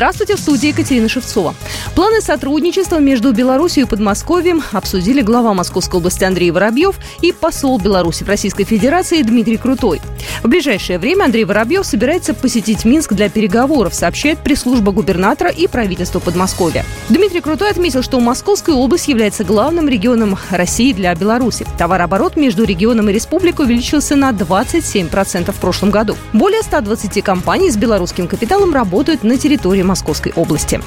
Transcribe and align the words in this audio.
Здравствуйте, 0.00 0.36
в 0.36 0.40
студии 0.40 0.68
Екатерина 0.68 1.10
Шевцова. 1.10 1.54
Планы 1.94 2.22
сотрудничества 2.22 3.00
между 3.00 3.34
Беларусью 3.34 3.84
и 3.84 3.86
Подмосковьем 3.86 4.62
обсудили 4.72 5.20
глава 5.20 5.52
Московской 5.52 5.98
области 6.00 6.24
Андрей 6.24 6.50
Воробьев 6.50 6.96
и 7.20 7.32
посол 7.32 7.78
Беларуси 7.78 8.24
в 8.24 8.28
Российской 8.28 8.64
Федерации 8.64 9.20
Дмитрий 9.20 9.58
Крутой. 9.58 10.00
В 10.42 10.48
ближайшее 10.48 10.98
время 10.98 11.24
Андрей 11.24 11.44
Воробьев 11.44 11.84
собирается 11.84 12.32
посетить 12.32 12.86
Минск 12.86 13.12
для 13.12 13.28
переговоров, 13.28 13.92
сообщает 13.92 14.38
пресс-служба 14.38 14.90
губернатора 14.90 15.50
и 15.50 15.66
правительства 15.66 16.18
Подмосковья. 16.18 16.86
Дмитрий 17.10 17.42
Крутой 17.42 17.68
отметил, 17.68 18.02
что 18.02 18.20
Московская 18.20 18.76
область 18.76 19.08
является 19.08 19.44
главным 19.44 19.86
регионом 19.86 20.38
России 20.48 20.94
для 20.94 21.14
Беларуси. 21.14 21.66
Товарооборот 21.76 22.36
между 22.36 22.64
регионом 22.64 23.10
и 23.10 23.12
республикой 23.12 23.66
увеличился 23.66 24.16
на 24.16 24.30
27% 24.30 25.52
в 25.52 25.56
прошлом 25.56 25.90
году. 25.90 26.16
Более 26.32 26.62
120 26.62 27.22
компаний 27.22 27.70
с 27.70 27.76
белорусским 27.76 28.28
капиталом 28.28 28.72
работают 28.72 29.24
на 29.24 29.36
территории 29.36 29.89
Московской 29.90 30.32
области. 30.36 30.80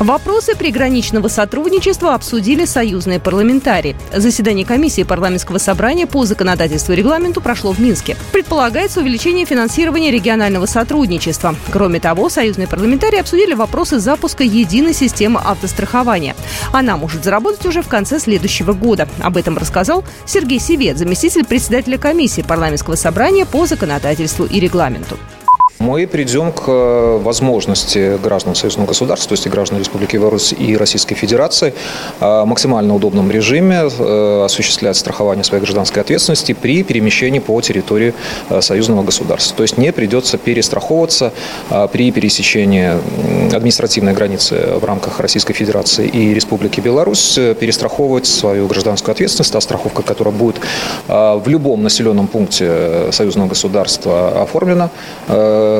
Вопросы 0.00 0.56
приграничного 0.56 1.28
сотрудничества 1.28 2.14
обсудили 2.14 2.64
союзные 2.64 3.20
парламентарии. 3.20 3.96
Заседание 4.12 4.66
комиссии 4.66 5.04
парламентского 5.04 5.58
собрания 5.58 6.08
по 6.08 6.24
законодательству 6.24 6.92
и 6.92 6.96
регламенту 6.96 7.40
прошло 7.40 7.72
в 7.72 7.78
Минске. 7.78 8.16
Предполагается 8.32 9.00
увеличение 9.00 9.46
финансирования 9.46 10.10
регионального 10.10 10.66
сотрудничества. 10.66 11.54
Кроме 11.72 12.00
того, 12.00 12.28
союзные 12.28 12.66
парламентарии 12.66 13.20
обсудили 13.20 13.54
вопросы 13.54 14.00
запуска 14.00 14.42
единой 14.42 14.94
системы 14.94 15.40
автострахования. 15.42 16.34
Она 16.72 16.96
может 16.96 17.22
заработать 17.22 17.64
уже 17.64 17.80
в 17.80 17.88
конце 17.88 18.18
следующего 18.18 18.72
года. 18.72 19.08
Об 19.20 19.36
этом 19.36 19.56
рассказал 19.56 20.02
Сергей 20.26 20.58
Севет, 20.58 20.98
заместитель 20.98 21.44
председателя 21.44 21.98
комиссии 21.98 22.42
парламентского 22.42 22.96
собрания 22.96 23.46
по 23.46 23.64
законодательству 23.64 24.44
и 24.44 24.58
регламенту. 24.58 25.16
Мы 25.80 26.06
придем 26.06 26.52
к 26.52 26.64
э, 26.68 27.18
возможности 27.22 28.16
граждан 28.22 28.54
союзного 28.54 28.86
государства, 28.86 29.30
то 29.30 29.32
есть 29.34 29.48
граждан 29.48 29.78
Республики 29.78 30.16
Беларусь 30.16 30.54
и 30.56 30.76
Российской 30.76 31.16
Федерации, 31.16 31.74
э, 32.20 32.24
в 32.24 32.44
максимально 32.44 32.94
удобном 32.94 33.30
режиме 33.30 33.88
э, 33.98 34.42
осуществлять 34.44 34.96
страхование 34.96 35.42
своей 35.42 35.62
гражданской 35.62 36.00
ответственности 36.02 36.52
при 36.52 36.84
перемещении 36.84 37.40
по 37.40 37.60
территории 37.60 38.14
союзного 38.60 39.02
государства. 39.02 39.56
То 39.56 39.62
есть 39.64 39.76
не 39.76 39.92
придется 39.92 40.38
перестраховываться 40.38 41.32
при 41.92 42.10
пересечении 42.12 42.92
административной 43.54 44.12
границы 44.12 44.78
в 44.80 44.84
рамках 44.84 45.20
Российской 45.20 45.54
Федерации 45.54 46.06
и 46.06 46.34
Республики 46.34 46.80
Беларусь, 46.80 47.34
перестраховывать 47.58 48.26
свою 48.26 48.66
гражданскую 48.66 49.12
ответственность, 49.12 49.52
та 49.52 49.60
страховка, 49.60 50.02
которая 50.02 50.34
будет 50.34 50.56
в 51.08 51.42
любом 51.46 51.82
населенном 51.82 52.26
пункте 52.26 53.10
союзного 53.10 53.48
государства 53.48 54.42
оформлена, 54.42 54.90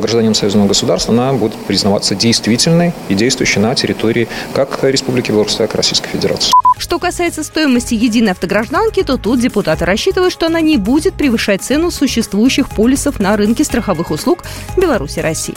гражданин 0.00 0.34
союзного 0.34 0.68
государства, 0.68 1.12
она 1.12 1.32
будет 1.32 1.54
признаваться 1.66 2.14
действительной 2.14 2.92
и 3.08 3.14
действующей 3.14 3.60
на 3.60 3.74
территории 3.74 4.28
как 4.54 4.82
Республики 4.82 5.30
Беларусь, 5.30 5.56
так 5.56 5.74
и 5.74 5.76
Российской 5.76 6.08
Федерации. 6.08 6.52
Что 6.78 6.98
касается 6.98 7.42
стоимости 7.42 7.94
единой 7.94 8.32
автогражданки, 8.32 9.02
то 9.02 9.18
тут 9.18 9.40
депутаты 9.40 9.84
рассчитывают, 9.84 10.32
что 10.32 10.46
она 10.46 10.60
не 10.60 10.78
будет 10.78 11.14
превышать 11.14 11.62
цену 11.62 11.90
существующих 11.90 12.70
полисов 12.70 13.20
на 13.20 13.36
рынке 13.36 13.64
страховых 13.64 14.10
услуг 14.10 14.44
Беларуси 14.76 15.18
и 15.18 15.22
России. 15.22 15.54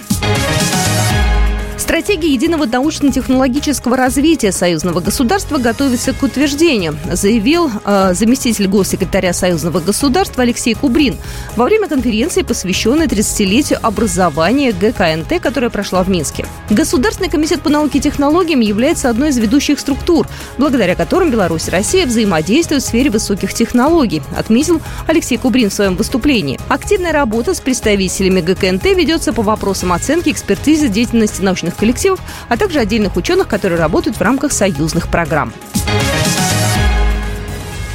Стратегия 1.84 2.32
единого 2.32 2.66
научно-технологического 2.66 3.98
развития 3.98 4.54
союзного 4.54 5.02
государства 5.02 5.58
готовится 5.58 6.14
к 6.14 6.24
утверждению, 6.24 6.98
заявил 7.12 7.70
э, 7.84 8.14
заместитель 8.14 8.68
госсекретаря 8.68 9.34
союзного 9.34 9.82
государства 9.82 10.44
Алексей 10.44 10.76
Кубрин 10.76 11.18
во 11.58 11.66
время 11.66 11.90
конференции, 11.90 12.44
посвященной 12.44 13.08
30-летию 13.08 13.80
образования 13.82 14.72
ГКНТ, 14.72 15.42
которая 15.42 15.70
прошла 15.70 16.04
в 16.04 16.10
Минске. 16.10 16.46
Государственный 16.70 17.30
комитет 17.30 17.62
по 17.62 17.70
науке 17.70 17.98
и 17.98 18.02
технологиям 18.02 18.62
является 18.62 19.10
одной 19.10 19.32
из 19.32 19.38
ведущих 19.38 19.78
структур, 19.78 20.26
благодаря 20.58 20.96
которым 20.96 21.32
Беларусь 21.32 21.68
и 21.68 21.72
Россия 21.72 22.06
взаимодействуют 22.06 22.82
в 22.82 22.88
сфере 22.88 23.10
высоких 23.10 23.54
технологий, 23.54 24.24
отметил 24.38 24.82
Алексей 25.06 25.36
Кубрин 25.36 25.70
в 25.70 25.74
своем 25.74 25.98
выступлении. 25.98 26.62
Активная 26.70 27.12
работа 27.12 27.54
с 27.54 27.60
представителями 27.60 28.40
ГКНТ 28.40 28.86
ведется 28.96 29.34
по 29.34 29.42
вопросам 29.42 29.92
оценки 29.92 30.30
экспертизы 30.30 30.88
деятельности 30.88 31.42
научных 31.42 31.73
научных 31.74 31.78
коллективов, 31.78 32.20
а 32.50 32.58
также 32.58 32.80
отдельных 32.80 33.16
ученых, 33.16 33.48
которые 33.48 33.80
работают 33.80 34.18
в 34.18 34.22
рамках 34.22 34.52
союзных 34.52 35.10
программ. 35.10 35.54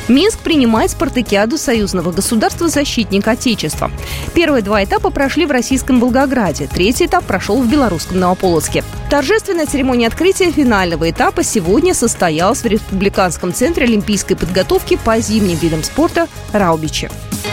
Минск 0.08 0.38
принимает 0.38 0.90
спартакиаду 0.90 1.58
союзного 1.58 2.12
государства 2.12 2.68
«Защитник 2.68 3.28
Отечества». 3.28 3.90
Первые 4.34 4.62
два 4.62 4.82
этапа 4.82 5.10
прошли 5.10 5.44
в 5.44 5.50
российском 5.50 6.00
Волгограде, 6.00 6.66
третий 6.66 7.04
этап 7.04 7.24
прошел 7.24 7.60
в 7.60 7.70
белорусском 7.70 8.18
Новополоцке. 8.18 8.84
Торжественная 9.10 9.66
церемония 9.66 10.06
открытия 10.06 10.50
финального 10.50 11.10
этапа 11.10 11.42
сегодня 11.42 11.92
состоялась 11.92 12.62
в 12.62 12.66
Республиканском 12.66 13.52
центре 13.52 13.84
олимпийской 13.84 14.34
подготовки 14.34 14.98
по 15.04 15.20
зимним 15.20 15.58
видам 15.58 15.84
спорта 15.84 16.26
«Раубичи». 16.54 17.10